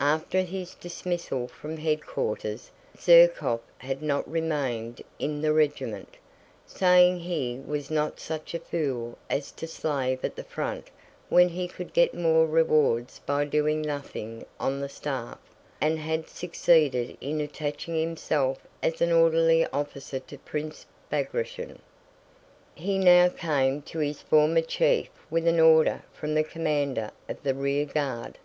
[0.00, 6.16] After his dismissal from headquarters Zherkóv had not remained in the regiment,
[6.66, 10.90] saying he was not such a fool as to slave at the front
[11.28, 15.38] when he could get more rewards by doing nothing on the staff,
[15.80, 21.78] and had succeeded in attaching himself as an orderly officer to Prince Bagratión.
[22.74, 27.54] He now came to his former chief with an order from the commander of the
[27.54, 28.38] rear guard.